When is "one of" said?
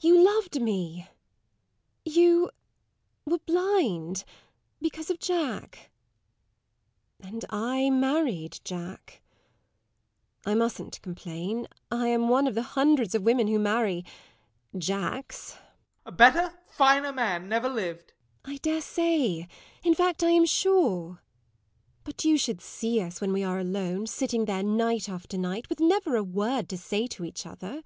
12.28-12.56